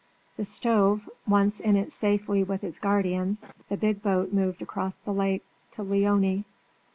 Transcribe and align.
The 0.35 0.45
stove, 0.45 1.07
once 1.27 1.59
in 1.59 1.75
it 1.75 1.91
safely 1.91 2.41
with 2.43 2.63
its 2.63 2.79
guardians, 2.79 3.45
the 3.69 3.77
big 3.77 4.01
boat 4.01 4.33
moved 4.33 4.63
across 4.63 4.95
the 4.95 5.13
lake 5.13 5.43
to 5.73 5.83
Leoni. 5.83 6.43